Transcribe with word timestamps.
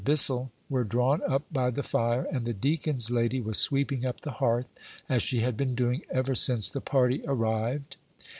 Bissel 0.03 0.49
were 0.67 0.83
drawn 0.83 1.21
up 1.27 1.43
by 1.53 1.69
the 1.69 1.83
fire, 1.83 2.25
and 2.31 2.43
the 2.47 2.53
deacon's 2.55 3.11
lady 3.11 3.39
was 3.39 3.59
sweeping 3.59 4.03
up 4.03 4.21
the 4.21 4.31
hearth, 4.41 4.65
as 5.07 5.21
she 5.21 5.41
had 5.41 5.55
been 5.55 5.75
doing 5.75 6.01
ever 6.09 6.33
since 6.33 6.71
the 6.71 6.81
party 6.81 7.21
arrived. 7.27 7.97